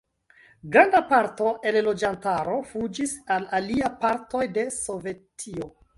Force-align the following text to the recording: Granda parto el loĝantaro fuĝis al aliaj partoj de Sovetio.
Granda 0.75 1.01
parto 1.11 1.51
el 1.71 1.77
loĝantaro 1.89 2.57
fuĝis 2.71 3.15
al 3.37 3.45
aliaj 3.59 3.95
partoj 4.07 4.45
de 4.57 4.65
Sovetio. 4.81 5.75